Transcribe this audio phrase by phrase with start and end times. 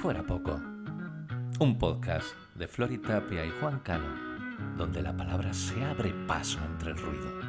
[0.00, 0.60] Fuera poco,
[1.58, 4.06] un podcast de Floritapia y Juan Cano,
[4.76, 7.47] donde la palabra se abre paso entre el ruido.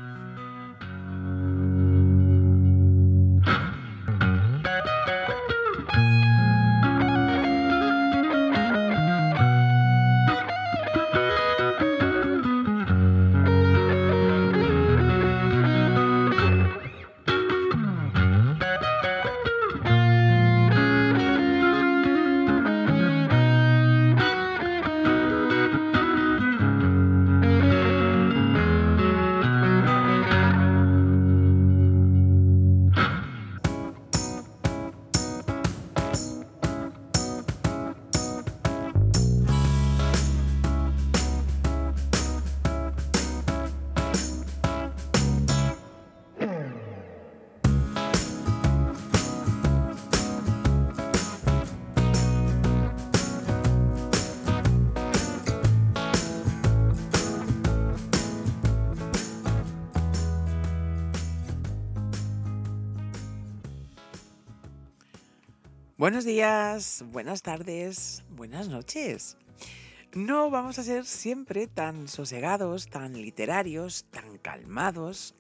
[66.00, 69.36] Buenos días, buenas tardes, buenas noches.
[70.14, 75.36] No vamos a ser siempre tan sosegados, tan literarios, tan calmados,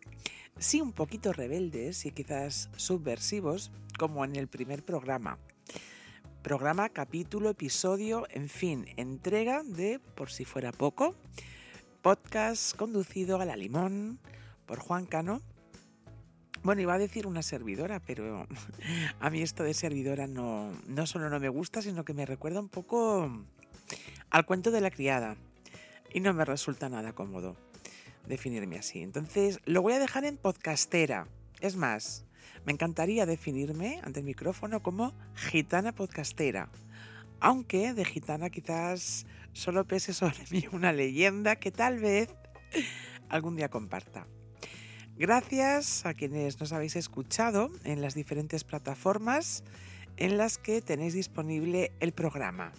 [0.57, 5.39] sí un poquito rebeldes y quizás subversivos, como en el primer programa.
[6.41, 11.15] Programa, capítulo, episodio, en fin, entrega de Por si fuera poco,
[12.01, 14.19] podcast conducido a la limón
[14.65, 15.41] por Juan Cano
[16.63, 18.47] bueno, iba a decir una servidora, pero
[19.19, 22.59] a mí esto de servidora no, no solo no me gusta, sino que me recuerda
[22.59, 23.29] un poco
[24.29, 25.35] al cuento de la criada.
[26.11, 27.55] Y no me resulta nada cómodo
[28.27, 29.01] definirme así.
[29.01, 31.27] Entonces, lo voy a dejar en podcastera.
[31.61, 32.25] Es más,
[32.65, 36.69] me encantaría definirme ante el micrófono como gitana podcastera.
[37.39, 42.29] Aunque de gitana quizás solo pese sobre mí una leyenda que tal vez
[43.29, 44.27] algún día comparta.
[45.19, 49.65] Gracias a quienes nos habéis escuchado en las diferentes plataformas
[50.15, 52.71] en las que tenéis disponible el programa.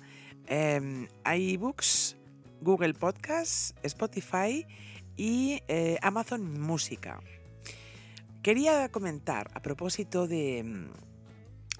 [0.47, 1.06] Eh,
[1.37, 2.17] iBooks,
[2.62, 4.67] Google Podcasts, Spotify
[5.19, 7.21] y eh, Amazon Música.
[8.43, 10.91] Quería comentar a propósito de mm,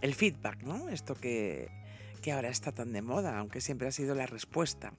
[0.03, 0.91] el feedback, ¿no?
[0.91, 1.71] Esto que,
[2.21, 4.93] que ahora está tan de moda, aunque siempre ha sido la respuesta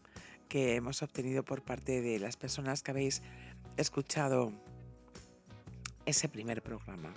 [0.49, 3.21] que hemos obtenido por parte de las personas que habéis
[3.77, 4.53] escuchado
[6.05, 7.13] ese primer programa.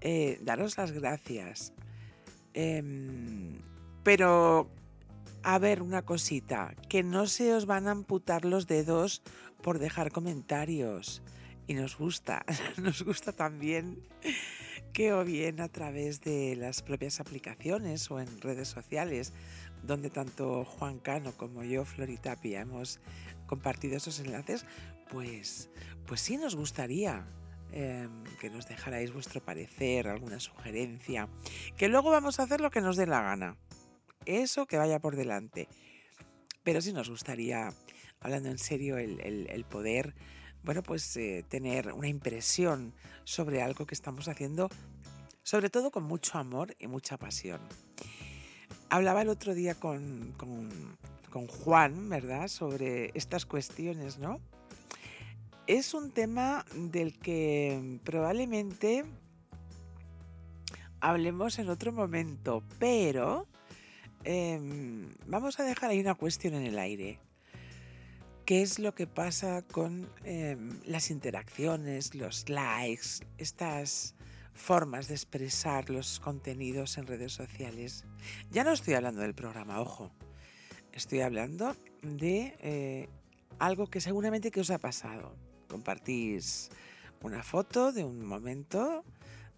[0.00, 1.72] Eh, daros las gracias.
[2.54, 3.60] Em,
[4.02, 4.70] pero,
[5.42, 9.22] a ver, una cosita, que no se os van a amputar los dedos
[9.62, 11.22] por dejar comentarios.
[11.66, 12.44] Y nos gusta,
[12.76, 14.02] nos gusta también
[14.92, 19.32] que o bien a través de las propias aplicaciones o en redes sociales,
[19.82, 23.00] donde tanto Juan Cano como yo, Floritapia, hemos
[23.46, 24.66] compartido esos enlaces,
[25.10, 25.70] pues,
[26.06, 27.26] pues sí nos gustaría
[27.74, 31.30] Em, que nos dejarais vuestro parecer, alguna sugerencia,
[31.78, 33.56] que luego vamos a hacer lo que nos dé la gana.
[34.26, 35.68] Eso que vaya por delante.
[36.64, 37.72] Pero sí nos gustaría,
[38.20, 40.14] hablando en serio, el, poder,
[40.62, 42.92] bueno, pues eh, tener una impresión
[43.24, 44.68] sobre algo que estamos haciendo,
[45.42, 47.60] sobre todo con mucho amor y mucha pasión.
[48.90, 50.34] Hablaba el otro día con,
[51.30, 54.40] con Juan, ¿verdad?, sobre estas cuestiones, ¿no?
[55.78, 59.06] Es un tema del que probablemente
[61.00, 63.46] hablemos en otro momento, pero
[64.22, 67.20] em, vamos a dejar ahí una cuestión en el aire.
[68.44, 74.14] ¿Qué es lo que pasa con em, las interacciones, los likes, estas
[74.52, 78.04] formas de expresar los contenidos en redes sociales?
[78.50, 80.12] Ya no estoy hablando del programa, ojo.
[80.92, 83.08] Estoy hablando de eh,
[83.58, 85.34] algo que seguramente que os ha pasado
[85.72, 86.70] compartís
[87.22, 89.04] una foto de un momento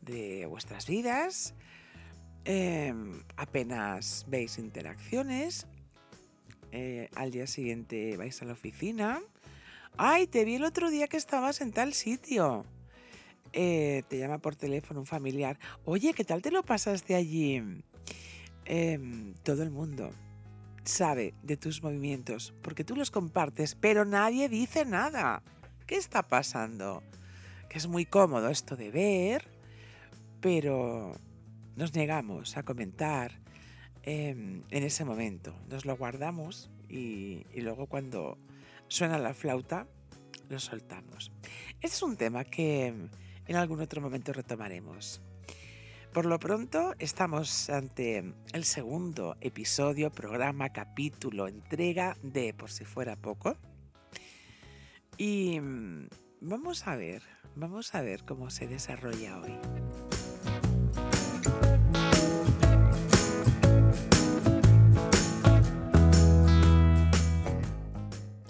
[0.00, 1.54] de vuestras vidas,
[2.44, 5.66] em, apenas veis interacciones,
[6.72, 9.20] eh, al día siguiente vais a la oficina,
[9.96, 12.64] ay, te vi el otro día que estabas en tal sitio.
[13.52, 17.62] Eh, te llama por teléfono un familiar, oye, ¿qué tal te lo pasaste allí?
[18.64, 20.10] Em, todo el mundo
[20.84, 25.42] sabe de tus movimientos porque tú los compartes, pero nadie dice nada.
[25.86, 27.02] ¿Qué está pasando?
[27.68, 29.44] Que es muy cómodo esto de ver,
[30.40, 31.12] pero
[31.76, 33.32] nos negamos a comentar
[34.02, 35.54] em, en ese momento.
[35.68, 38.38] Nos lo guardamos y, y luego cuando
[38.88, 39.86] suena la flauta
[40.48, 41.30] lo soltamos.
[41.82, 42.86] Es un tema que
[43.46, 45.20] en algún otro momento retomaremos.
[46.14, 53.16] Por lo pronto estamos ante el segundo episodio, programa, capítulo, entrega de Por si fuera
[53.16, 53.58] poco.
[55.16, 56.08] Y mm,
[56.40, 57.22] vamos a ver,
[57.54, 59.54] vamos a ver cómo se desarrolla hoy.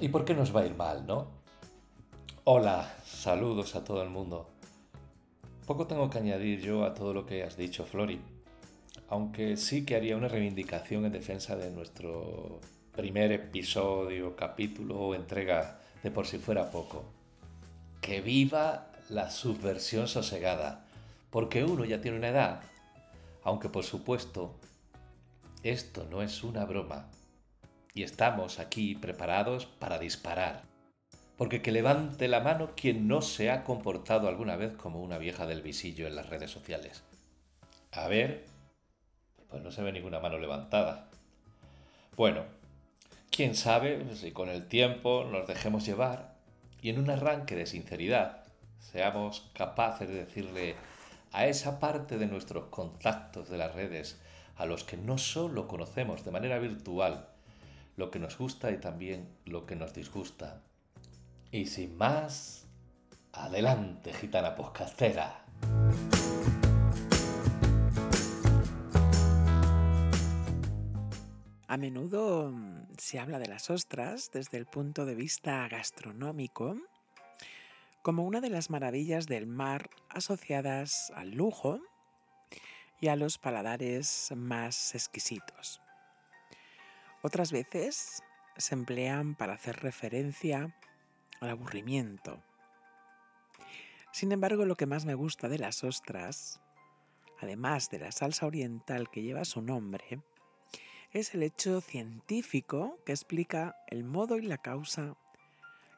[0.00, 1.28] ¿Y por qué nos va a ir mal, no?
[2.44, 4.50] Hola, saludos a todo el mundo.
[5.66, 8.20] Poco tengo que añadir yo a todo lo que has dicho, Flori,
[9.08, 12.60] aunque sí que haría una reivindicación en defensa de nuestro
[12.94, 17.02] primer episodio, capítulo o entrega de por si fuera poco.
[18.00, 20.86] Que viva la subversión sosegada,
[21.30, 22.60] porque uno ya tiene una edad,
[23.42, 24.54] aunque por supuesto
[25.62, 27.08] esto no es una broma,
[27.94, 30.62] y estamos aquí preparados para disparar.
[31.38, 35.46] Porque que levante la mano quien no se ha comportado alguna vez como una vieja
[35.46, 37.02] del visillo en las redes sociales.
[37.92, 38.44] A ver,
[39.48, 41.08] pues no se ve ninguna mano levantada.
[42.14, 42.44] Bueno,
[43.34, 46.36] quién sabe si con el tiempo nos dejemos llevar
[46.80, 48.44] y en un arranque de sinceridad
[48.78, 50.76] seamos capaces de decirle
[51.32, 54.20] a esa parte de nuestros contactos de las redes
[54.54, 57.26] a los que no solo conocemos de manera virtual
[57.96, 60.62] lo que nos gusta y también lo que nos disgusta,
[61.50, 62.66] y sin más,
[63.32, 65.44] adelante, gitana poscastera.
[71.66, 76.76] A menudo mm, se habla de las ostras desde el punto de vista gastronómico
[78.02, 81.80] como una de las maravillas del mar asociadas al lujo
[83.00, 85.80] y a los paladares más exquisitos.
[87.22, 88.22] Otras veces
[88.56, 90.76] se emplean para hacer referencia
[91.40, 92.42] al aburrimiento.
[94.12, 96.60] Sin embargo, lo que más me gusta de las ostras,
[97.40, 100.20] además de la salsa oriental que lleva su nombre,
[101.14, 105.14] es el hecho científico que explica el modo y la causa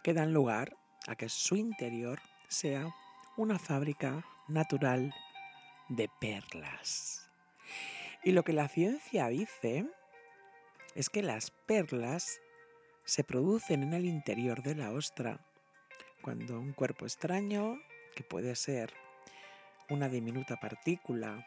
[0.04, 0.76] que dan lugar
[1.06, 2.94] a que su interior sea
[3.38, 5.14] una fábrica natural
[5.88, 7.30] de perlas.
[8.22, 9.86] Y lo que la ciencia dice
[10.94, 12.40] es que las perlas
[13.04, 15.40] se producen en el interior de la ostra
[16.20, 17.78] cuando un cuerpo extraño,
[18.14, 18.92] que puede ser
[19.88, 21.46] una diminuta partícula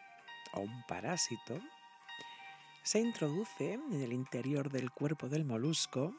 [0.53, 1.59] o un parásito,
[2.89, 6.15] se introduce en el interior del cuerpo del molusco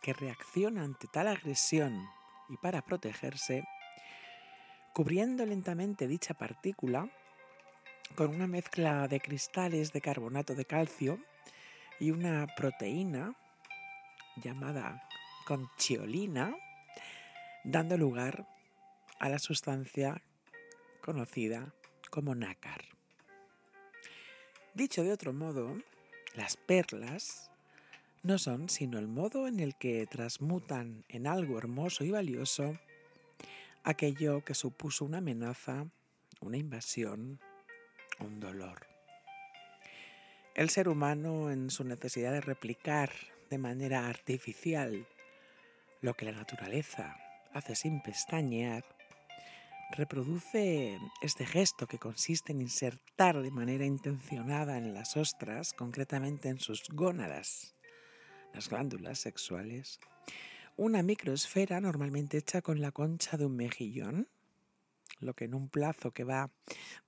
[0.00, 2.08] que reacciona ante tal agresión
[2.48, 3.64] y para protegerse,
[4.94, 7.10] cubriendo lentamente dicha partícula
[8.14, 11.18] con una mezcla de cristales de carbonato de calcio
[11.98, 13.34] y una proteína
[14.36, 15.02] llamada
[15.44, 16.54] conchiolina,
[17.64, 18.46] dando lugar
[19.18, 20.22] a la sustancia
[21.00, 21.74] conocida
[22.12, 22.99] como nácar.
[24.80, 25.76] Dicho de otro modo,
[26.34, 27.50] las perlas
[28.22, 32.78] no son sino el modo en el que transmutan en algo hermoso y valioso
[33.84, 35.84] aquello que supuso una amenaza,
[36.40, 37.40] una invasión,
[38.20, 38.86] un dolor.
[40.54, 43.10] El ser humano en su necesidad de replicar
[43.50, 45.06] de manera artificial
[46.00, 47.18] lo que la naturaleza
[47.52, 48.86] hace sin pestañear,
[49.92, 56.58] reproduce este gesto que consiste en insertar de manera intencionada en las ostras, concretamente en
[56.58, 57.74] sus gónadas,
[58.54, 60.00] las glándulas sexuales,
[60.76, 64.28] una microesfera normalmente hecha con la concha de un mejillón,
[65.18, 66.50] lo que en un plazo que va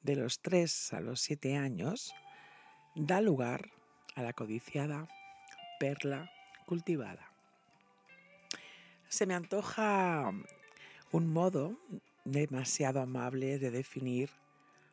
[0.02, 2.12] de los 3 a los 7 años
[2.94, 3.70] da lugar
[4.14, 5.08] a la codiciada
[5.78, 6.30] perla
[6.66, 7.32] cultivada.
[9.08, 10.30] Se me antoja
[11.10, 11.78] un modo
[12.24, 14.30] demasiado amable de definir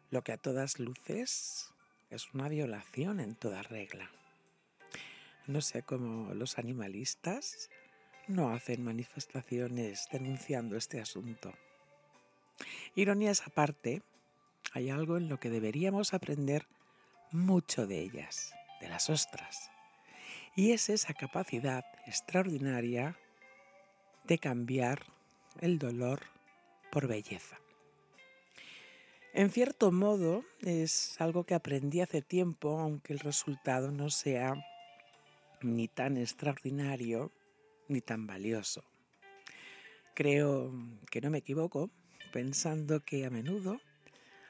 [0.10, 1.74] lo que a todas luces
[2.10, 4.10] es una violación en toda regla.
[5.46, 7.70] No sé cómo los animalistas
[8.28, 11.54] no hacen manifestaciones denunciando este asunto.
[12.96, 14.02] Ironías aparte,
[14.74, 16.68] hay algo en lo que deberíamos aprender
[17.32, 19.72] mucho de ellas, de las ostras.
[20.56, 23.18] Y es esa capacidad extraordinaria
[24.26, 25.06] de cambiar
[25.62, 26.22] el dolor
[26.92, 27.60] por belleza.
[29.34, 34.56] En cierto modo es algo que aprendí hace tiempo, aunque el resultado no sea
[35.62, 37.32] ni tan extraordinario
[37.88, 38.84] ni tan valioso.
[40.16, 40.74] Creo
[41.12, 41.90] que no me equivoco
[42.32, 43.80] pensando que a menudo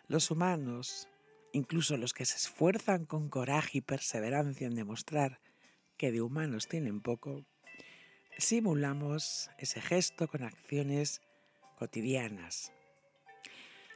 [0.07, 1.07] los humanos,
[1.51, 5.39] incluso los que se esfuerzan con coraje y perseverancia en demostrar
[5.97, 7.45] que de humanos tienen poco,
[8.37, 11.21] simulamos ese gesto con acciones
[11.79, 12.71] cotidianas.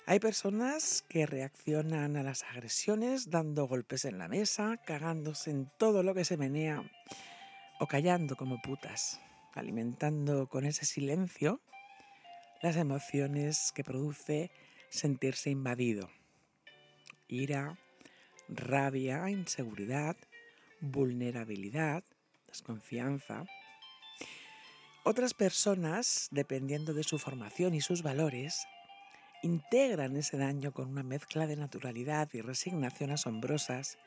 [0.05, 6.01] Hay personas que reaccionan a las agresiones dando golpes en la mesa, cagándose en todo
[6.01, 6.83] lo que se menea
[7.79, 9.21] o callando como putas,
[9.53, 11.61] alimentando con ese silencio
[12.61, 14.51] las emociones que produce
[14.89, 16.09] sentirse invadido.
[17.27, 17.77] Ira,
[18.49, 20.15] rabia, inseguridad,
[20.81, 22.03] vulnerabilidad,
[22.47, 23.45] desconfianza.
[25.05, 28.65] Otras personas, dependiendo de su formación y sus valores,
[29.41, 33.97] integran ese daño con una mezcla de naturalidad y resignación asombrosas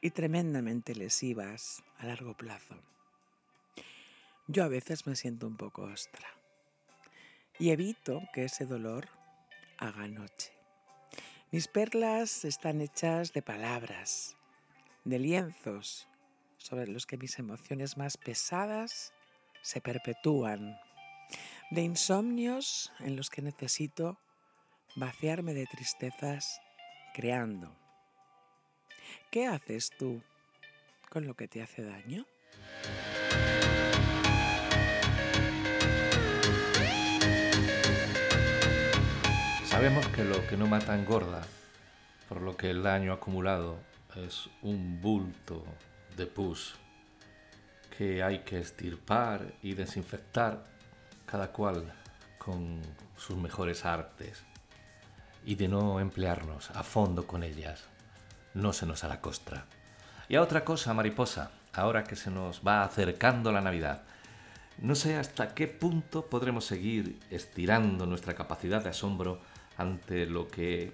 [0.00, 2.74] y tremendamente lesivas a largo plazo.
[4.46, 6.28] Yo a veces me siento un poco ostra
[7.58, 9.08] y evito que ese dolor
[9.78, 10.52] haga noche.
[11.52, 14.36] Mis perlas están hechas de palabras,
[15.04, 16.08] de lienzos
[16.56, 19.13] sobre los que mis emociones más pesadas
[19.64, 20.78] se perpetúan,
[21.70, 24.18] de insomnios en los que necesito
[24.94, 26.60] vaciarme de tristezas
[27.14, 27.74] creando.
[29.30, 30.22] ¿Qué haces tú
[31.08, 32.26] con lo que te hace daño?
[39.64, 41.40] Sabemos que lo que no mata engorda,
[42.28, 43.78] por lo que el daño acumulado
[44.14, 45.64] es un bulto
[46.16, 46.76] de pus
[47.96, 50.64] que hay que estirpar y desinfectar
[51.26, 51.92] cada cual
[52.38, 52.80] con
[53.16, 54.44] sus mejores artes
[55.44, 57.84] y de no emplearnos a fondo con ellas,
[58.54, 59.66] no se nos hará costra.
[60.28, 64.02] Y a otra cosa, mariposa, ahora que se nos va acercando la Navidad,
[64.78, 69.40] no sé hasta qué punto podremos seguir estirando nuestra capacidad de asombro
[69.76, 70.92] ante lo que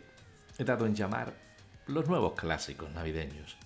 [0.58, 1.32] he dado en llamar
[1.86, 3.56] los nuevos clásicos navideños.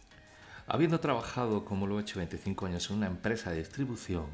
[0.66, 4.26] Habiendo trabajado, como lo he hecho 25 años, en una empresa de distribución,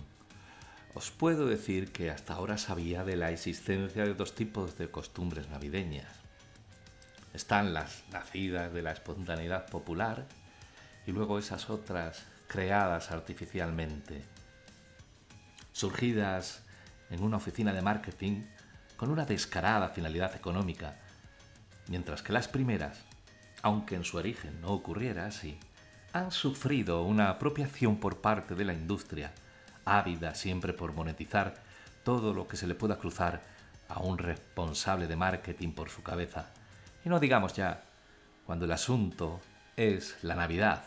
[0.94, 5.48] os puedo decir que hasta ahora sabía de la existencia de dos tipos de costumbres
[5.48, 6.08] navideñas.
[7.34, 10.26] Están las nacidas de la espontaneidad popular
[11.04, 14.22] y luego esas otras creadas artificialmente,
[15.72, 16.62] surgidas
[17.10, 18.44] en una oficina de marketing
[18.96, 20.96] con una descarada finalidad económica,
[21.88, 23.00] mientras que las primeras,
[23.62, 25.58] aunque en su origen no ocurriera así,
[26.12, 29.32] han sufrido una apropiación por parte de la industria,
[29.84, 31.54] ávida siempre por monetizar
[32.04, 33.42] todo lo que se le pueda cruzar
[33.88, 36.50] a un responsable de marketing por su cabeza
[37.04, 37.82] y no digamos ya
[38.44, 39.40] cuando el asunto
[39.76, 40.82] es la Navidad,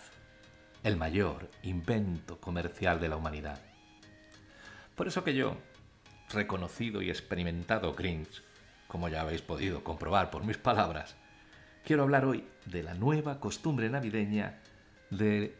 [0.84, 3.60] el mayor invento comercial de la humanidad.
[4.96, 5.58] Por eso que yo,
[6.32, 8.44] reconocido y experimentado Grinch,
[8.88, 11.16] como ya habéis podido comprobar por mis palabras,
[11.84, 14.60] quiero hablar hoy de la nueva costumbre navideña
[15.18, 15.56] de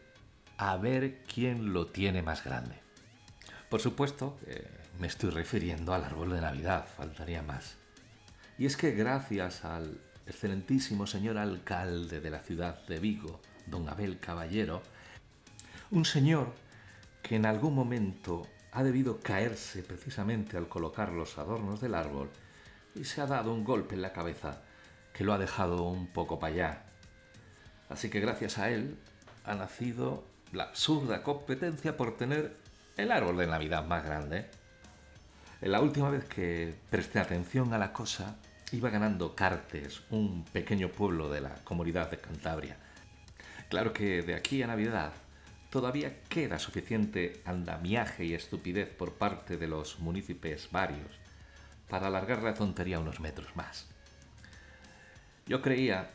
[0.56, 2.76] a ver quién lo tiene más grande.
[3.68, 4.38] Por supuesto,
[4.98, 7.76] me estoy refiriendo al árbol de Navidad, faltaría más.
[8.58, 14.20] Y es que gracias al excelentísimo señor alcalde de la ciudad de Vigo, don Abel
[14.20, 14.82] Caballero,
[15.90, 16.52] un señor
[17.22, 22.30] que en algún momento ha debido caerse precisamente al colocar los adornos del árbol
[22.94, 24.62] y se ha dado un golpe en la cabeza
[25.12, 26.82] que lo ha dejado un poco para allá.
[27.88, 28.98] Así que gracias a él
[29.44, 32.56] ha nacido la absurda competencia por tener
[32.96, 34.46] el árbol de Navidad más grande.
[35.60, 38.36] La última vez que presté atención a la cosa,
[38.72, 42.76] iba ganando Cartes, un pequeño pueblo de la comunidad de Cantabria.
[43.68, 45.12] Claro que de aquí a Navidad
[45.70, 51.18] todavía queda suficiente andamiaje y estupidez por parte de los municipios varios
[51.88, 53.88] para alargar la tontería unos metros más.
[55.46, 56.10] Yo creía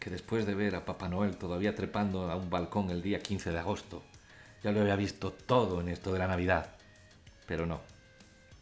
[0.00, 3.52] que después de ver a Papá Noel todavía trepando a un balcón el día 15
[3.52, 4.02] de agosto,
[4.64, 6.74] ya lo había visto todo en esto de la Navidad.
[7.46, 7.82] Pero no.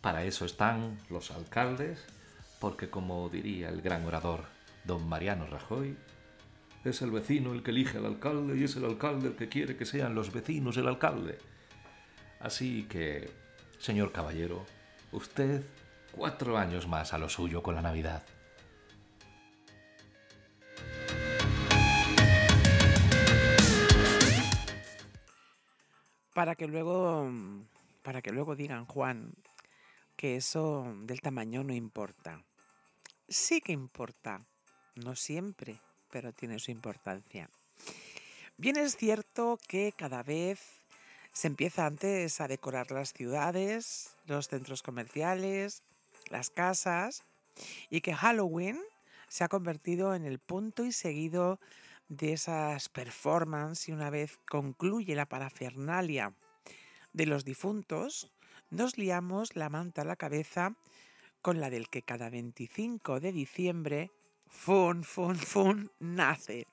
[0.01, 2.05] Para eso están los alcaldes
[2.61, 4.45] porque como diría el gran orador
[4.85, 5.97] don Mariano Rajoy,
[6.85, 9.77] es el vecino el que elige al alcalde y es el alcalde el que quiere
[9.77, 11.39] que sean los vecinos el alcalde.
[12.41, 13.31] Así que,
[13.79, 14.65] señor caballero,
[15.13, 15.63] usted
[16.13, 18.23] cuatro años más a lo suyo con la Navidad.
[26.39, 27.29] Para que luego,
[28.05, 29.35] para que luego digan, Juan,
[30.15, 32.45] que eso del tamaño no importa
[33.29, 34.41] sí que importa.
[34.95, 35.81] No siempre,
[36.13, 37.51] pero tiene su importancia.
[38.57, 40.61] Bien es cierto que cada vez
[41.33, 45.83] se empieza antes a decorar las ciudades, los centros comerciales,
[46.31, 47.25] las casas,
[47.91, 48.81] y que Halloween
[49.29, 51.59] se ha convertido en el punto y seguido
[52.09, 56.35] de esas performances y una vez concluye la parafernalia
[57.13, 58.33] de los difuntos,
[58.71, 60.75] nos liamos la manta a la cabeza
[61.43, 64.11] con la del que cada 25 de diciembre
[64.49, 66.67] fun, fun, fun, nace.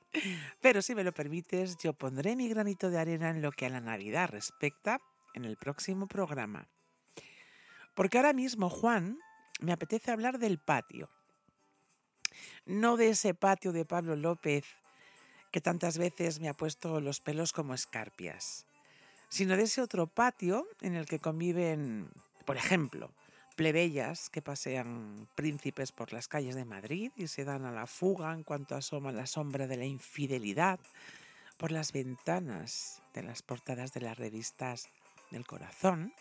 [0.61, 3.69] Pero si me lo permites, yo pondré mi granito de arena en lo que a
[3.69, 4.99] la Navidad respecta
[5.33, 6.67] en el próximo programa.
[7.93, 9.19] Porque ahora mismo, Juan,
[9.59, 11.09] me apetece hablar del patio.
[12.65, 14.65] No de ese patio de Pablo López
[15.55, 18.65] que tantas veces me ha puesto los pelos como escarpias,
[19.29, 22.09] sino de ese otro patio en el que conviven,
[22.43, 23.09] por ejemplo,
[23.55, 28.33] plebeyas que pasean príncipes por las calles de Madrid y se dan a la fuga
[28.33, 30.77] en cuanto asoma la sombra de la infidelidad
[31.55, 34.89] por las ventanas de las portadas de las revistas
[35.31, 36.11] del corazón,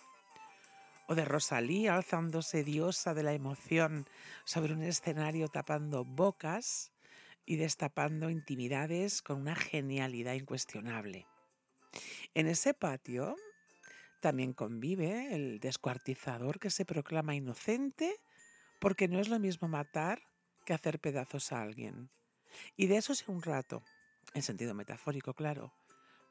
[1.08, 4.06] o de Rosalía alzándose diosa de la emoción
[4.44, 6.92] sobre un escenario tapando bocas
[7.46, 11.26] y destapando intimidades con una genialidad incuestionable.
[12.34, 13.36] En ese patio
[14.20, 18.20] también convive el descuartizador que se proclama inocente
[18.80, 20.22] porque no es lo mismo matar
[20.64, 22.10] que hacer pedazos a alguien.
[22.76, 23.82] Y de eso sé un rato,
[24.32, 25.74] en sentido metafórico, claro,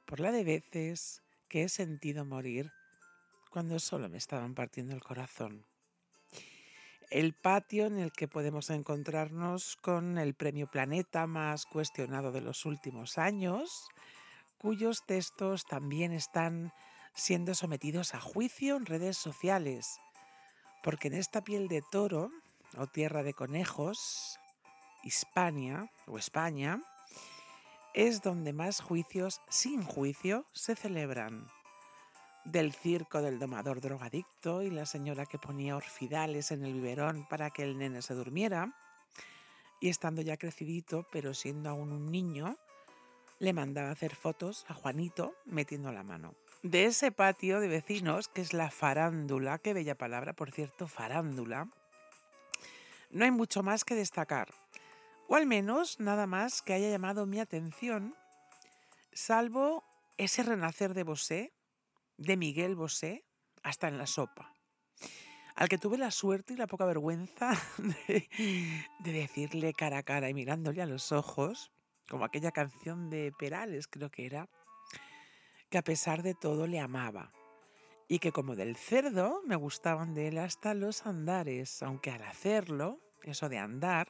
[0.06, 2.72] por la de veces que he sentido morir
[3.52, 5.66] cuando solo me estaban partiendo el corazón.
[7.10, 12.66] El patio en el que podemos encontrarnos con el premio Planeta más cuestionado de los
[12.66, 13.88] últimos años,
[14.58, 16.72] cuyos textos también están
[17.14, 20.00] siendo sometidos a juicio en redes sociales,
[20.84, 22.32] porque en esta piel de toro
[22.78, 24.40] o tierra de conejos,
[25.04, 26.82] Hispania o España,
[27.94, 31.48] es donde más juicios sin juicio se celebran.
[32.46, 37.52] Del circo del domador drogadicto y la señora que ponía orfidales en el biberón para
[37.52, 38.74] que el nene se durmiera,
[39.80, 42.58] y estando ya crecidito, pero siendo aún un niño,
[43.40, 46.36] le mandaba hacer fotos a Juanito metiendo la mano.
[46.62, 51.68] De ese patio de vecinos, que es la farándula, qué bella palabra, por cierto, farándula,
[53.10, 54.54] no hay mucho más que destacar,
[55.28, 58.16] o al menos nada más que haya llamado mi atención,
[59.14, 59.84] salvo
[60.18, 61.52] ese renacer de Bosé,
[62.18, 63.26] de Miguel Bosé,
[63.64, 64.56] hasta en la sopa,
[65.56, 67.52] al que tuve la suerte y la poca vergüenza
[68.08, 68.28] de,
[69.00, 71.72] de decirle cara a cara y mirándole a los ojos,
[72.10, 74.50] como aquella canción de Perales creo que era,
[75.70, 77.32] que a pesar de todo le amaba
[78.08, 83.00] y que como del cerdo me gustaban de él hasta los andares, aunque al hacerlo,
[83.24, 84.10] eso de andar,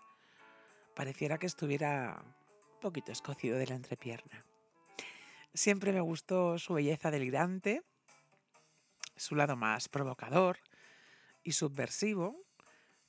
[0.96, 4.46] pareciera que estuviera un poquito escocido de la entrepierna.
[5.54, 7.84] Siempre me gustó su belleza delirante,
[9.16, 10.58] su lado más provocador
[11.44, 12.46] y subversivo,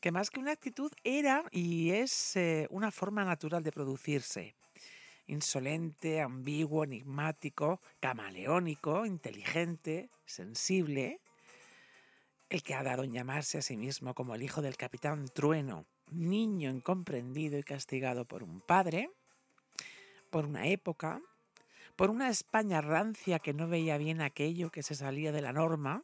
[0.01, 4.55] que más que una actitud era y es eh, una forma natural de producirse.
[5.27, 11.21] Insolente, ambiguo, enigmático, camaleónico, inteligente, sensible,
[12.51, 15.87] el que ha dado en llamarse a sí mismo como el hijo del capitán Trueno,
[16.11, 19.11] niño incomprendido y castigado por un padre,
[20.31, 21.23] por una época,
[21.97, 26.03] por una España rancia que no veía bien aquello que se salía de la norma,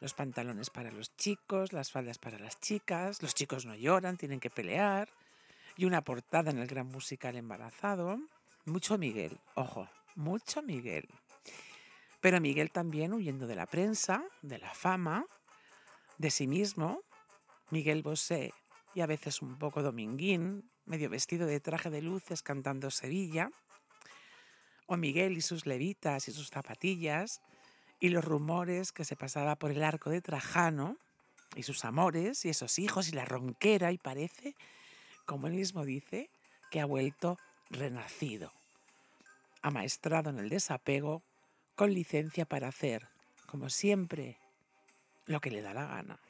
[0.00, 4.40] los pantalones para los chicos, las faldas para las chicas, los chicos no lloran, tienen
[4.40, 5.08] que pelear,
[5.76, 8.18] y una portada en el gran musical embarazado.
[8.64, 11.08] Mucho Miguel, ojo, mucho Miguel.
[12.20, 15.26] Pero Miguel también huyendo de la prensa, de la fama,
[16.18, 17.02] de sí mismo.
[17.70, 18.52] Miguel Bosé
[18.94, 23.50] y a veces un poco dominguín, medio vestido de traje de luces cantando Sevilla.
[24.96, 27.40] Miguel y sus levitas y sus zapatillas
[28.00, 30.96] y los rumores que se pasaba por el arco de Trajano
[31.54, 34.54] y sus amores y esos hijos y la ronquera y parece
[35.24, 36.30] como él mismo dice,
[36.70, 37.38] que ha vuelto
[37.70, 38.52] renacido,
[39.62, 41.22] amaestrado en el desapego,
[41.74, 43.08] con licencia para hacer,
[43.46, 44.38] como siempre,
[45.26, 46.20] lo que le da la gana.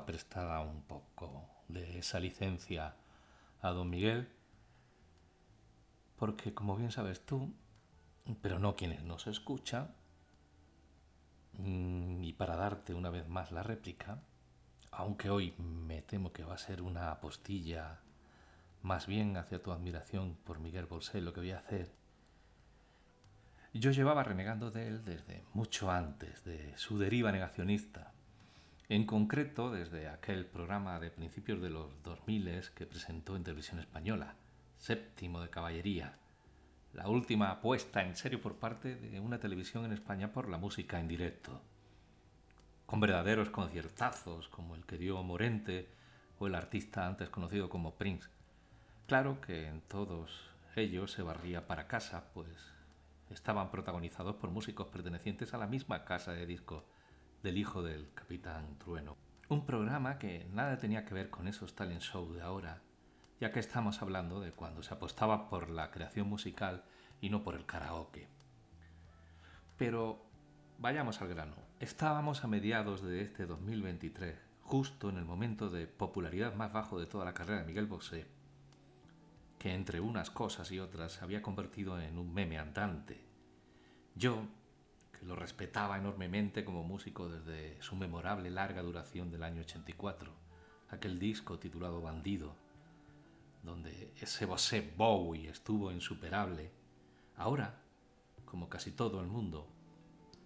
[0.00, 2.94] Prestada un poco de esa licencia
[3.60, 4.28] a don Miguel,
[6.16, 7.54] porque como bien sabes tú,
[8.40, 9.94] pero no quienes nos escuchan,
[11.54, 14.22] mm, y para darte una vez más la réplica,
[14.90, 18.00] aunque hoy me temo que va a ser una apostilla
[18.82, 22.02] más bien hacia tu admiración por Miguel Bosé, lo que voy a hacer
[23.74, 28.12] yo llevaba renegando de él desde mucho antes de su deriva negacionista.
[28.88, 34.34] En concreto, desde aquel programa de principios de los 2000 que presentó en televisión española,
[34.76, 36.18] Séptimo de Caballería,
[36.92, 41.00] la última apuesta en serio por parte de una televisión en España por la música
[41.00, 41.62] en directo,
[42.84, 45.88] con verdaderos conciertazos como el que dio Morente
[46.38, 48.28] o el artista antes conocido como Prince.
[49.06, 52.48] Claro que en todos ellos se barría para casa, pues
[53.30, 56.84] estaban protagonizados por músicos pertenecientes a la misma casa de disco
[57.42, 59.16] del hijo del capitán Trueno.
[59.48, 62.80] Un programa que nada tenía que ver con esos talent show de ahora,
[63.40, 66.84] ya que estamos hablando de cuando se apostaba por la creación musical
[67.20, 68.28] y no por el karaoke.
[69.76, 70.24] Pero
[70.78, 71.56] vayamos al grano.
[71.80, 77.06] Estábamos a mediados de este 2023, justo en el momento de popularidad más bajo de
[77.06, 78.26] toda la carrera de Miguel Bosé,
[79.58, 83.20] que entre unas cosas y otras se había convertido en un meme andante.
[84.14, 84.44] Yo,
[85.22, 90.32] lo respetaba enormemente como músico desde su memorable larga duración del año 84,
[90.90, 92.54] aquel disco titulado Bandido,
[93.62, 96.72] donde ese Bosé Bowie estuvo insuperable.
[97.36, 97.80] Ahora,
[98.44, 99.68] como casi todo el mundo,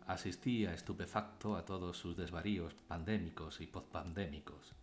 [0.06, 4.74] asistía estupefacto a todos sus desvaríos pandémicos y postpandémicos,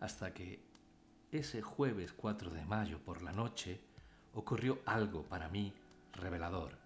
[0.00, 0.60] hasta que
[1.32, 3.80] ese jueves 4 de mayo por la noche
[4.32, 5.72] ocurrió algo para mí
[6.12, 6.85] revelador.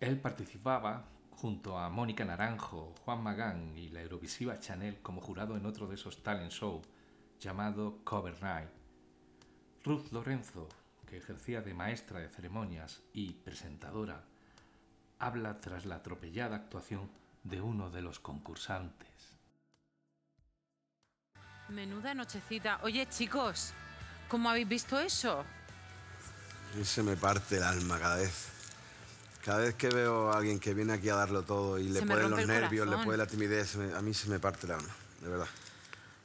[0.00, 5.64] Él participaba junto a Mónica Naranjo, Juan Magán y la Eurovisiva Chanel como jurado en
[5.64, 6.82] otro de esos talent show
[7.40, 8.68] llamado Cover Night.
[9.84, 10.68] Ruth Lorenzo,
[11.06, 14.24] que ejercía de maestra de ceremonias y presentadora,
[15.18, 17.10] habla tras la atropellada actuación
[17.44, 19.38] de uno de los concursantes.
[21.68, 22.80] Menuda nochecita.
[22.82, 23.72] Oye, chicos,
[24.28, 25.44] ¿cómo habéis visto eso?
[26.82, 28.55] Se me parte el alma cada vez.
[29.46, 32.28] Cada vez que veo a alguien que viene aquí a darlo todo y le puede
[32.28, 34.88] los nervios, le puede la timidez, a mí se me parte el alma,
[35.20, 35.46] de verdad.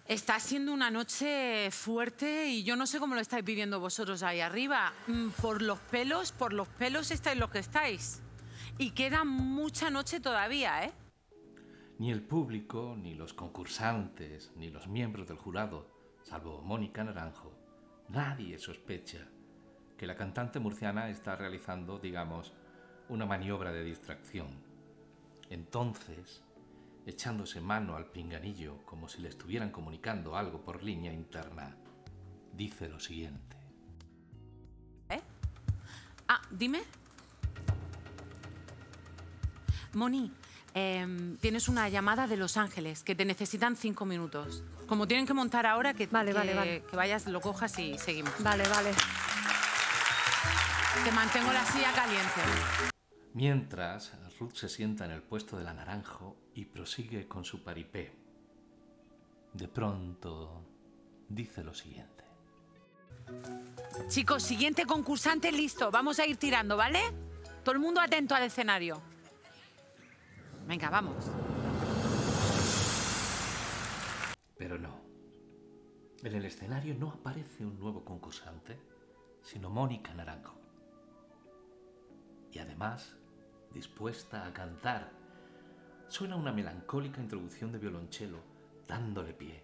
[0.08, 4.40] Está siendo una noche fuerte y yo no sé cómo lo estáis viviendo vosotros ahí
[4.40, 4.92] arriba.
[5.06, 8.24] Mm, por los pelos, por los pelos estáis lo que estáis.
[8.80, 10.92] Y queda mucha noche todavía, ¿eh?
[12.00, 15.92] Ni el público, ni los concursantes, ni los miembros del jurado,
[16.24, 17.54] salvo Mónica Naranjo,
[18.10, 19.28] nadie sospecha
[19.96, 22.54] que la cantante murciana está realizando, digamos,
[23.12, 24.48] una maniobra de distracción.
[25.50, 26.42] Entonces,
[27.06, 31.76] echándose mano al pinganillo como si le estuvieran comunicando algo por línea interna,
[32.54, 33.58] dice lo siguiente.
[35.10, 35.22] ¿Eh?
[36.30, 36.84] Ah, dime.
[39.94, 40.32] Moni,
[40.74, 44.64] em, tienes una llamada de Los Ángeles que te necesitan cinco minutos.
[44.88, 46.84] Como tienen que montar ahora, que, vale, vale, vale.
[46.90, 48.32] que vayas, lo cojas y seguimos.
[48.42, 48.92] Vale, vale.
[51.04, 52.91] Te mantengo la silla caliente.
[53.34, 58.12] Mientras, Ruth se sienta en el puesto de la naranjo y prosigue con su paripé.
[59.54, 60.66] De pronto,
[61.30, 62.26] dice lo siguiente.
[64.10, 65.92] Chicos, siguiente concursante listo.
[65.92, 67.00] Vamos a ir tirando, ¿vale?
[67.64, 69.02] Todo el mundo atento al escenario.
[70.68, 71.26] Venga, vamos.
[74.58, 75.00] Pero no.
[76.24, 78.78] En el escenario no aparece un nuevo concursante,
[79.42, 80.60] sino Mónica Naranjo.
[82.52, 83.21] Y además
[83.74, 85.12] dispuesta a cantar.
[86.08, 88.40] Suena una melancólica introducción de violonchelo,
[88.88, 89.64] dándole pie.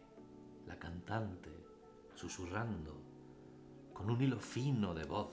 [0.65, 1.51] La cantante,
[2.15, 3.01] susurrando,
[3.93, 5.31] con un hilo fino de voz,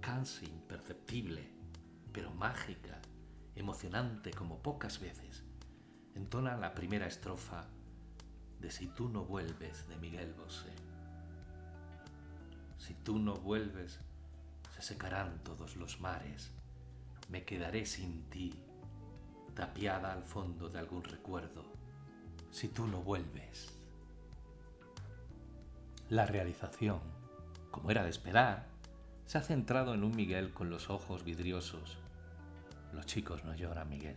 [0.00, 1.50] casi imperceptible,
[2.12, 3.00] pero mágica,
[3.54, 5.44] emocionante como pocas veces,
[6.14, 7.66] entona la primera estrofa
[8.60, 10.72] de Si tú no vuelves de Miguel Bosé.
[12.76, 14.00] Si tú no vuelves,
[14.74, 16.52] se secarán todos los mares
[17.30, 18.52] me quedaré sin ti,
[19.54, 21.64] tapiada al fondo de algún recuerdo,
[22.50, 23.72] si tú no vuelves.
[26.08, 27.00] La realización,
[27.70, 28.66] como era de esperar,
[29.26, 31.98] se ha centrado en un Miguel con los ojos vidriosos.
[32.92, 34.16] Los chicos no lloran, Miguel.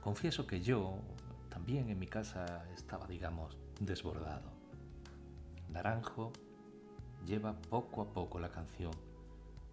[0.00, 0.96] Confieso que yo
[1.48, 4.52] también en mi casa estaba, digamos, desbordado.
[5.68, 6.32] Naranjo
[7.26, 8.92] lleva poco a poco la canción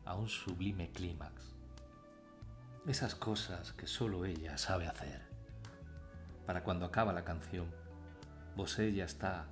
[0.06, 1.57] a un sublime clímax
[2.88, 5.22] esas cosas que solo ella sabe hacer.
[6.46, 7.70] Para cuando acaba la canción,
[8.56, 9.46] Bosé ya está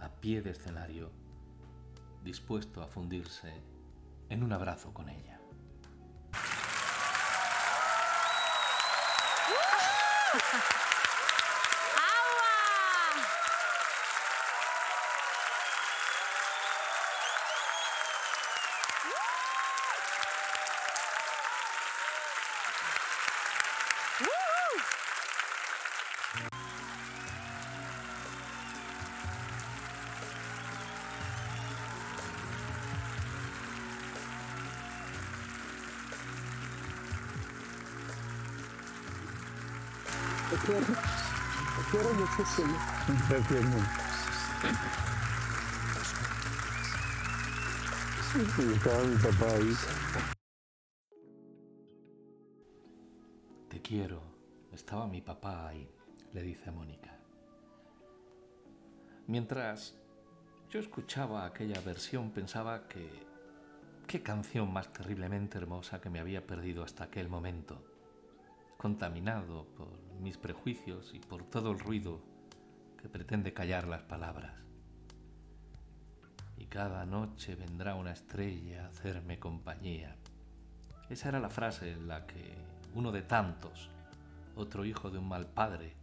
[0.00, 1.12] a pie de escenario,
[2.24, 3.52] dispuesto a fundirse
[4.28, 5.38] en un abrazo con ella.
[42.44, 42.68] Gracias,
[48.74, 49.74] estaba mi papá ahí.
[53.70, 54.20] Te quiero.
[54.72, 55.88] Estaba mi papá ahí,
[56.34, 57.16] le dice Mónica.
[59.26, 59.96] Mientras
[60.68, 63.08] yo escuchaba aquella versión pensaba que
[64.06, 67.82] qué canción más terriblemente hermosa que me había perdido hasta aquel momento,
[68.76, 69.88] contaminado por
[70.20, 72.33] mis prejuicios y por todo el ruido
[73.08, 74.54] pretende callar las palabras.
[76.56, 80.16] Y cada noche vendrá una estrella a hacerme compañía.
[81.08, 82.56] Esa era la frase en la que
[82.94, 83.90] uno de tantos,
[84.56, 85.94] otro hijo de un mal padre,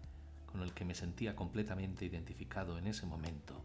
[0.46, 3.64] con el que me sentía completamente identificado en ese momento,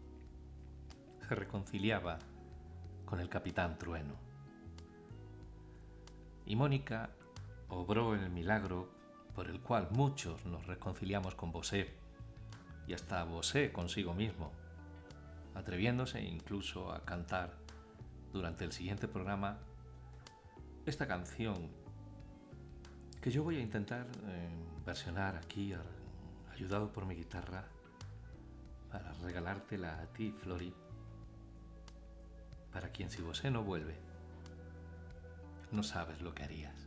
[1.27, 2.19] se reconciliaba
[3.05, 4.15] con el capitán Trueno.
[6.45, 7.09] Y Mónica
[7.69, 8.89] obró el milagro
[9.35, 12.06] por el cual muchos nos reconciliamos con Bosé,
[12.87, 14.51] y hasta Bosé consigo mismo,
[15.53, 17.53] atreviéndose incluso a cantar
[18.31, 19.59] durante el siguiente programa
[20.85, 21.69] esta canción
[23.21, 24.49] que yo voy a intentar eh,
[24.85, 25.73] versionar aquí
[26.53, 27.65] ayudado por mi guitarra
[28.89, 30.73] para regalártela a ti, Flori,
[32.71, 33.95] para quien si vos no vuelve,
[35.71, 36.86] no sabes lo que harías.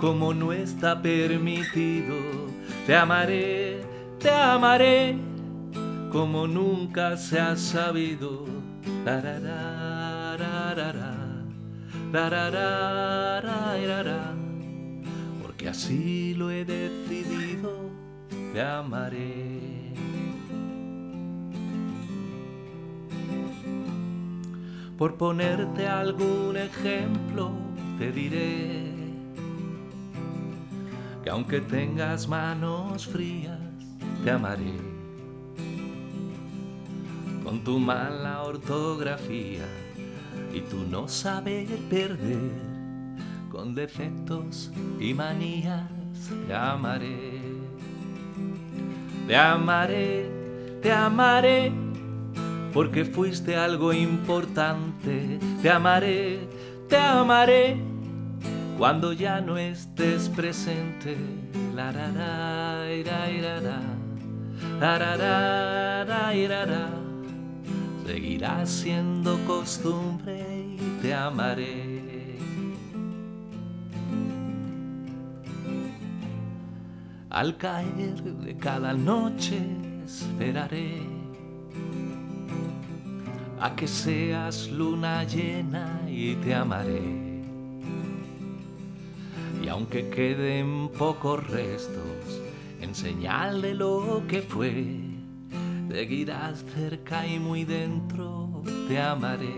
[0.00, 2.14] como no está permitido.
[2.86, 3.80] Te amaré,
[4.18, 5.16] te amaré,
[6.10, 8.46] como nunca se ha sabido.
[15.42, 17.90] Porque así lo he decidido,
[18.52, 19.78] te amaré.
[24.96, 27.52] Por ponerte algún ejemplo,
[27.98, 28.87] te diré
[31.28, 33.58] aunque tengas manos frías,
[34.24, 34.74] te amaré.
[37.44, 39.64] Con tu mala ortografía
[40.52, 42.50] y tu no saber perder,
[43.50, 45.88] con defectos y manías,
[46.46, 47.38] te amaré.
[49.26, 50.30] Te amaré,
[50.82, 51.70] te amaré,
[52.72, 55.38] porque fuiste algo importante.
[55.60, 56.48] Te amaré,
[56.88, 57.97] te amaré
[58.78, 61.16] cuando ya no estés presente.
[61.74, 63.60] La, ra, ra, ira, ira,
[66.64, 66.88] ra,
[68.06, 71.98] seguirá siendo costumbre y te amaré.
[77.30, 79.60] Al caer de cada noche
[80.04, 81.02] esperaré
[83.60, 87.27] a que seas luna llena y te amaré
[89.68, 92.40] y aunque queden pocos restos
[92.80, 94.94] en señal de lo que fue,
[95.90, 99.52] seguirás cerca y muy dentro, te amaré.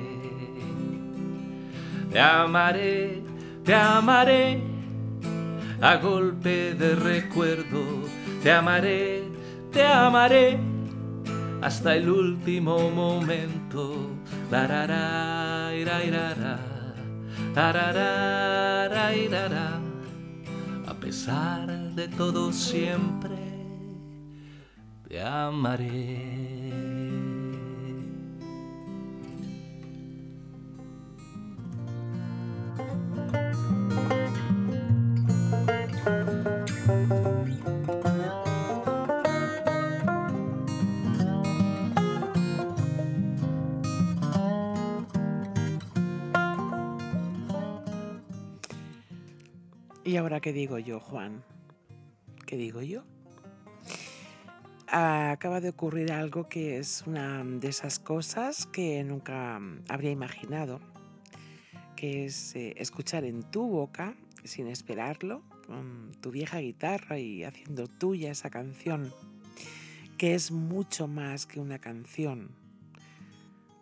[2.11, 3.23] Te amaré,
[3.63, 4.61] te amaré,
[5.81, 7.81] a golpe de recuerdo,
[8.43, 9.23] te amaré,
[9.71, 10.59] te amaré,
[11.63, 14.11] hasta el último momento.
[14.51, 16.03] La, ra, ira,
[21.01, 23.37] pesar de todo siempre
[25.09, 26.50] te amaré.
[50.21, 51.43] Ahora qué digo yo, Juan?
[52.47, 53.03] ¿Qué digo yo?
[54.87, 60.81] Acaba de ocurrir algo que es una de esas cosas que nunca habría imaginado,
[61.97, 67.87] que es eh, escuchar en tu boca, sin esperarlo, con tu vieja guitarra y haciendo
[67.87, 69.13] tuya esa canción,
[70.19, 72.51] que es mucho más que una canción,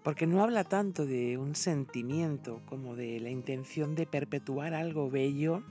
[0.05, 5.65] porque no habla tanto de un sentimiento como de la intención de perpetuar algo bello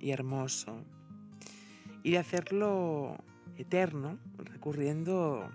[0.00, 0.84] y hermoso
[2.02, 3.16] y de hacerlo
[3.56, 5.50] eterno, recurriendo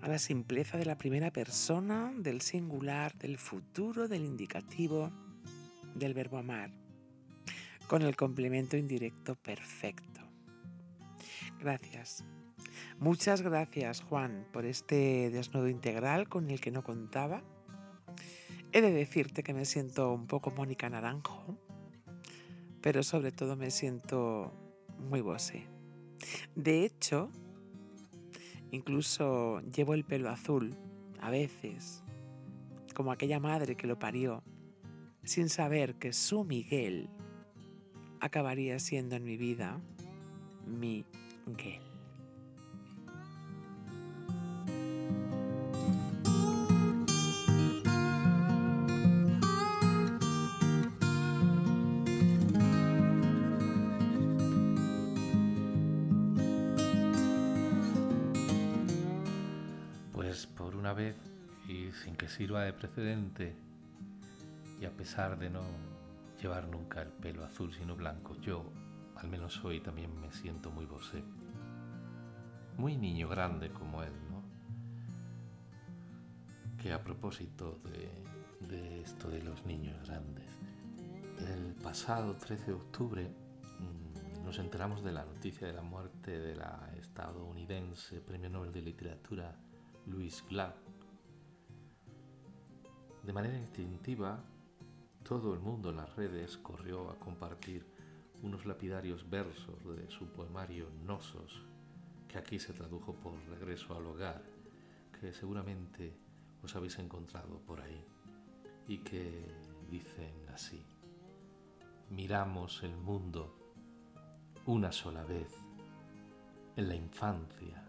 [0.00, 5.10] a la simpleza de la primera persona, del singular, del futuro, del indicativo,
[5.94, 6.70] del verbo amar,
[7.88, 10.20] con el complemento indirecto perfecto.
[11.58, 12.24] Gracias.
[12.98, 17.42] Muchas gracias, Juan, por este desnudo integral con el que no contaba.
[18.72, 21.58] He de decirte que me siento un poco Mónica Naranjo,
[22.86, 24.52] pero sobre todo me siento
[25.10, 25.66] muy bosé.
[26.54, 27.32] De hecho,
[28.70, 30.72] incluso llevo el pelo azul,
[31.20, 32.04] a veces,
[32.94, 34.44] como aquella madre que lo parió,
[35.24, 37.10] sin saber que su Miguel
[38.20, 39.80] acabaría siendo en mi vida
[40.64, 41.04] mi
[41.44, 41.95] Miguel.
[60.96, 61.16] Vez
[61.68, 63.54] y sin que sirva de precedente,
[64.80, 65.62] y a pesar de no
[66.40, 68.64] llevar nunca el pelo azul sino blanco, yo,
[69.16, 71.22] al menos hoy, también me siento muy bosé.
[72.76, 74.42] Muy niño grande como él, ¿no?
[76.76, 80.44] Que a propósito de, de esto de los niños grandes,
[81.38, 86.54] el pasado 13 de octubre mm, nos enteramos de la noticia de la muerte de
[86.54, 89.56] la estadounidense Premio Nobel de Literatura
[90.06, 90.85] Louise Glad.
[93.26, 94.38] De manera instintiva,
[95.24, 97.84] todo el mundo en las redes corrió a compartir
[98.44, 101.60] unos lapidarios versos de su poemario Nosos,
[102.28, 104.44] que aquí se tradujo por Regreso al hogar,
[105.18, 106.16] que seguramente
[106.62, 108.06] os habéis encontrado por ahí,
[108.86, 109.44] y que
[109.90, 110.86] dicen así.
[112.10, 113.58] Miramos el mundo
[114.66, 115.52] una sola vez,
[116.76, 117.82] en la infancia,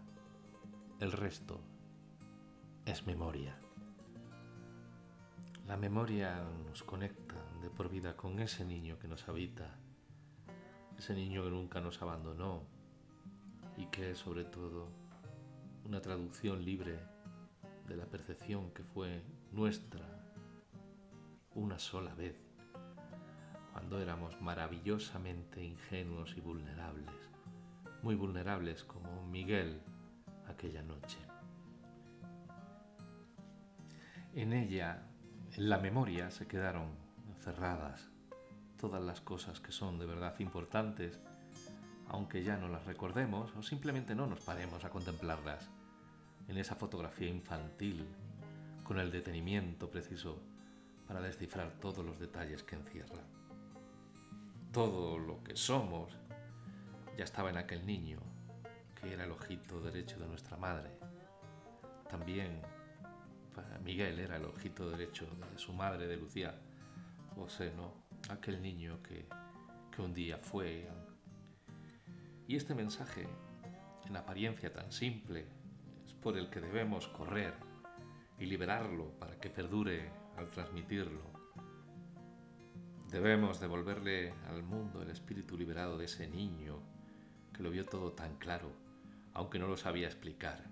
[0.98, 1.60] el resto
[2.84, 3.56] es memoria.
[5.68, 9.76] La memoria nos conecta de por vida con ese niño que nos habita,
[10.96, 12.62] ese niño que nunca nos abandonó
[13.76, 14.88] y que es sobre todo
[15.84, 16.98] una traducción libre
[17.86, 20.06] de la percepción que fue nuestra
[21.54, 22.40] una sola vez,
[23.72, 27.14] cuando éramos maravillosamente ingenuos y vulnerables,
[28.02, 29.82] muy vulnerables como Miguel
[30.46, 31.18] aquella noche.
[34.34, 35.04] En ella,
[35.58, 36.86] en la memoria, se quedaron
[37.42, 38.08] cerradas
[38.80, 41.18] todas las cosas que son de verdad importantes,
[42.06, 45.68] aunque ya no las recordemos o simplemente no nos paremos a contemplarlas
[46.46, 48.06] en esa fotografía infantil,
[48.84, 50.38] con el detenimiento preciso
[51.08, 53.24] para descifrar todos los detalles que encierra.
[54.72, 56.16] Todo lo que somos
[57.16, 58.20] ya estaba en aquel niño,
[58.94, 60.92] que era el ojito derecho de nuestra madre.
[62.08, 62.62] También
[63.84, 66.54] Miguel era el ojito derecho de su madre, de Lucía
[67.34, 67.92] José, ¿no?
[68.30, 69.26] Aquel niño que,
[69.94, 70.88] que un día fue.
[72.46, 73.26] Y este mensaje,
[74.06, 75.46] en apariencia tan simple,
[76.06, 77.54] es por el que debemos correr
[78.38, 81.38] y liberarlo para que perdure al transmitirlo.
[83.10, 86.82] Debemos devolverle al mundo el espíritu liberado de ese niño
[87.52, 88.70] que lo vio todo tan claro,
[89.32, 90.62] aunque no lo sabía explicar.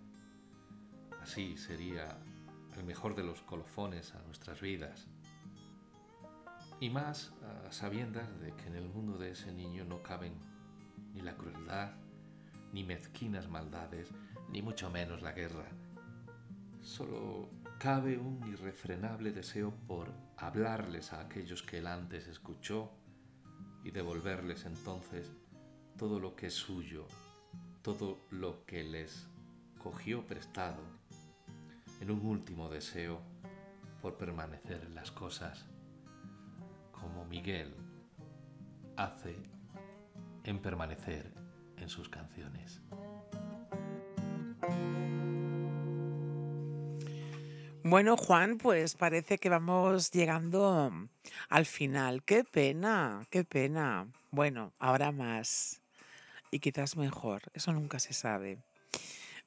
[1.20, 2.18] Así sería
[2.76, 5.06] el mejor de los colofones a nuestras vidas.
[6.80, 10.34] Y más a sabiendas de que en el mundo de ese niño no caben
[11.14, 11.92] ni la crueldad,
[12.72, 14.10] ni mezquinas maldades,
[14.50, 15.66] ni mucho menos la guerra.
[16.82, 17.48] Solo
[17.78, 22.90] cabe un irrefrenable deseo por hablarles a aquellos que él antes escuchó
[23.82, 25.30] y devolverles entonces
[25.96, 27.06] todo lo que es suyo,
[27.82, 29.26] todo lo que les
[29.78, 30.82] cogió prestado
[32.01, 33.20] en un último deseo
[34.03, 35.66] por permanecer en las cosas,
[36.92, 37.74] como Miguel
[38.97, 39.36] hace
[40.44, 41.32] en permanecer
[41.76, 42.80] en sus canciones.
[47.88, 50.90] Bueno, Juan, pues parece que vamos llegando
[51.49, 52.24] al final.
[52.24, 54.09] Qué pena, qué pena.
[54.32, 55.80] Bueno, ahora más.
[56.51, 57.42] Y quizás mejor.
[57.55, 58.59] Eso nunca se sabe.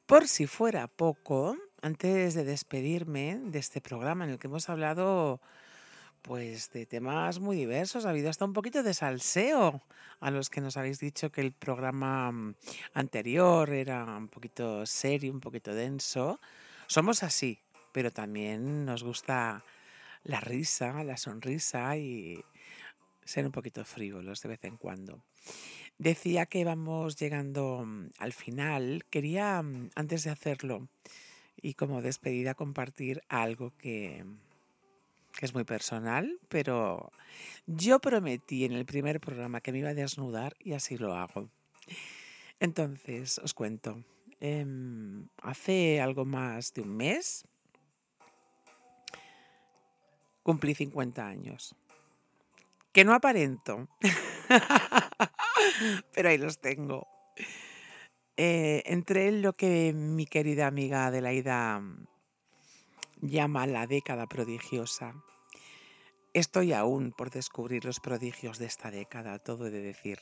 [0.06, 5.40] Por si fuera poco, antes de despedirme de este programa en el que hemos hablado
[6.22, 9.82] pues de temas muy diversos, ha habido hasta un poquito de salseo
[10.20, 12.56] a los que nos habéis dicho que el programa mm,
[12.94, 16.42] anterior era un poquito serio, un poquito denso.
[16.88, 17.60] Somos así,
[17.94, 19.64] pero también nos gusta
[20.24, 22.44] la risa, la sonrisa y
[23.24, 25.24] ser un poquito frívolos de vez en cuando.
[25.98, 29.06] Decía que vamos llegando mm, al final.
[29.10, 30.90] Quería, mm, antes de hacerlo
[31.62, 34.26] y como despedida, compartir algo que,
[35.38, 37.12] que es muy personal, pero
[37.66, 41.50] yo prometí en el primer programa que me iba a desnudar y así lo hago.
[42.60, 44.04] Entonces, os cuento.
[44.42, 47.46] Em, hace algo más de un mes
[50.44, 51.76] cumplí 50 años.
[52.92, 53.88] Que no aparento,
[56.14, 57.08] pero ahí los tengo.
[58.42, 61.84] Eh, entré en lo que mi querida amiga Adelaida
[63.20, 65.14] llama la década prodigiosa.
[66.34, 70.20] Estoy aún por descubrir los prodigios de esta década, todo he de decir.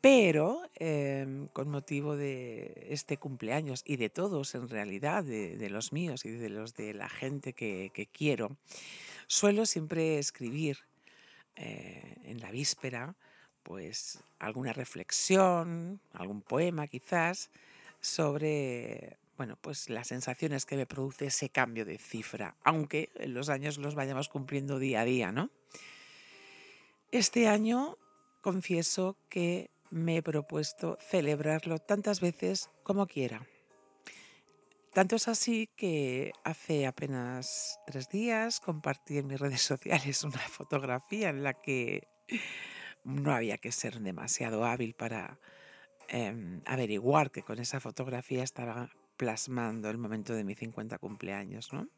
[0.00, 6.24] Pero em, con motivo de este cumpleaños y de todos en realidad, de, los míos
[6.24, 8.56] y de los de la gente que, quiero,
[9.26, 10.78] suelo siempre escribir
[11.56, 13.16] eh, en la víspera
[13.62, 17.50] pues alguna reflexión, algún poema quizás,
[18.00, 23.78] sobre bueno, pues las sensaciones que me produce ese cambio de cifra, aunque los años
[23.78, 25.50] los vayamos cumpliendo día a día, ¿no?
[27.10, 27.98] Este año
[28.40, 33.46] confieso que me he propuesto celebrarlo tantas veces como quiera.
[34.92, 41.30] Tanto es así que hace apenas tres días compartí en mis redes sociales una fotografía
[41.30, 42.08] en la que
[43.04, 45.38] no había que ser demasiado hábil para
[46.08, 51.88] em, averiguar que con esa fotografía estaba plasmando el momento de mi 50 cumpleaños, ¿no?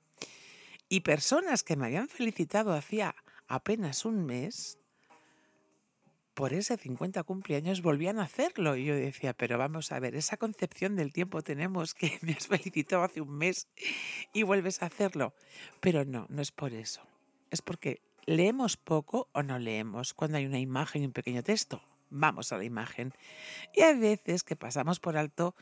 [0.88, 3.14] Y personas que me habían felicitado hacía
[3.48, 4.78] apenas un mes
[6.34, 8.76] por ese 50 cumpleaños volvían a hacerlo.
[8.76, 12.48] Y yo decía, pero vamos a ver, esa concepción del tiempo tenemos que me has
[12.48, 13.68] felicitado hace un mes
[14.32, 15.34] y vuelves a hacerlo.
[15.80, 17.02] Pero no, no es por eso.
[17.50, 21.82] Es porque leemos poco o no leemos cuando hay una imagen y un pequeño texto.
[22.10, 23.12] Vamos a la imagen.
[23.74, 25.54] Y hay veces que pasamos por alto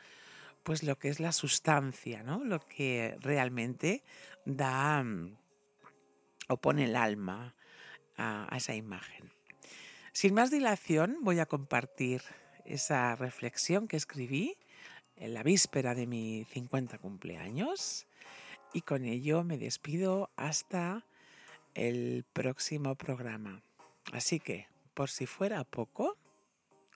[0.62, 2.44] pues lo que es la sustancia, ¿no?
[2.44, 4.04] Lo que realmente
[4.44, 5.36] da mm,
[6.48, 7.54] o pone el alma
[8.16, 9.32] a, esa imagen.
[10.12, 12.22] Sin más dilación, voy a compartir
[12.64, 14.56] esa reflexión que escribí
[15.16, 18.06] en la víspera de mi 50 cumpleaños
[18.72, 21.06] y con ello me despido hasta
[21.74, 23.62] el próximo programa.
[24.12, 26.16] Así que, por si fuera poco,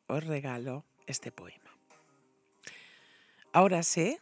[0.06, 1.70] os regalo este poema.
[3.52, 4.20] Ahora sé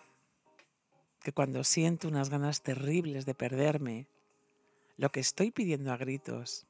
[1.22, 4.07] que cuando siento unas ganas terribles de perderme,
[4.96, 6.66] lo que estoy pidiendo a gritos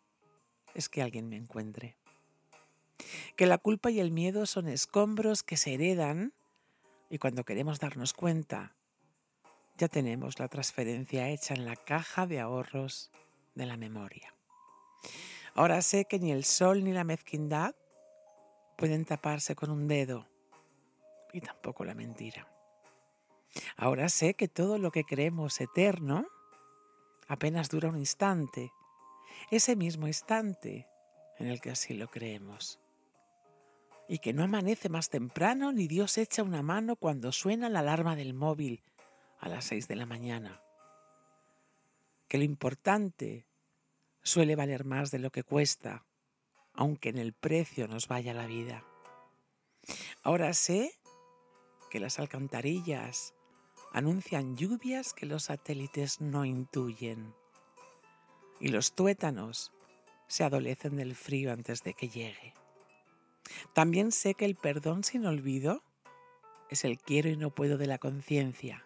[0.75, 1.97] es que alguien me encuentre.
[3.37, 6.33] Que la culpa y el miedo son escombros que se heredan
[7.11, 8.75] y cuando queremos darnos cuenta,
[9.77, 13.11] ya tenemos la transferencia hecha en la caja de ahorros
[13.55, 14.35] de la memoria.
[15.55, 17.75] Ahora sé que ni el sol ni la mezquindad
[18.77, 20.27] pueden taparse con un dedo
[21.33, 22.49] y tampoco la mentira.
[23.77, 26.27] Ahora sé que todo lo que creemos eterno
[27.29, 28.73] apenas dura un instante,
[29.51, 30.89] ese mismo instante
[31.39, 32.81] en el que así lo creemos.
[34.09, 38.17] Y que no amanece más temprano ni Dios echa una mano cuando suena la alarma
[38.17, 38.83] del móvil
[39.39, 40.64] a las seis de la mañana.
[42.29, 43.47] Que lo importante
[44.23, 46.07] suele valer más de lo que cuesta,
[46.73, 48.85] aunque en el precio nos vaya la vida.
[50.23, 50.93] Ahora sé
[51.91, 53.35] que las alcantarillas
[53.93, 57.35] anuncian lluvias que los satélites no intuyen.
[58.59, 59.73] Y los tuétanos
[60.27, 62.55] se adolecen del frío antes de que llegue.
[63.75, 65.83] También sé que el perdón sin olvido
[66.71, 68.85] es el quiero y no puedo de la conciencia.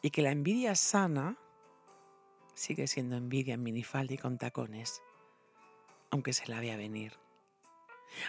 [0.00, 1.38] Y que la envidia sana
[2.54, 5.02] sigue siendo envidia en minifalda y con tacones,
[6.10, 7.14] aunque se la vea venir.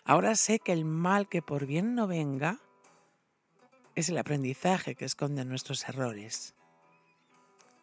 [0.05, 2.59] Ahora sé que el mal que por bien no venga
[3.95, 6.55] es el aprendizaje que esconden nuestros errores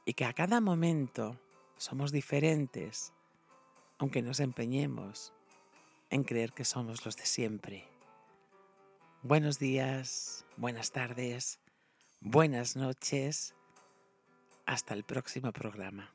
[0.05, 1.39] y que a cada momento
[1.77, 3.13] somos diferentes,
[3.99, 5.33] aunque nos empeñemos
[6.11, 7.89] en creer que somos los de siempre.
[9.23, 11.61] Buenos días, buenas tardes,
[12.21, 13.55] buenas noches.
[14.67, 16.15] Hasta el próximo programa.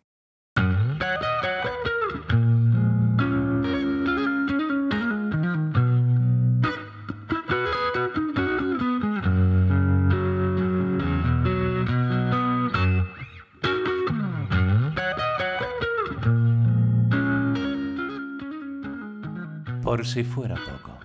[19.95, 20.99] Por si fuera poco,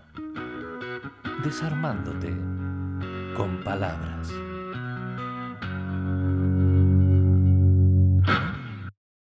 [1.45, 2.35] desarmándote
[3.37, 4.33] con palabras.